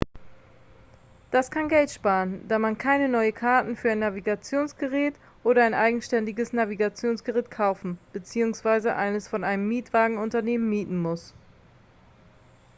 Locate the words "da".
2.47-2.57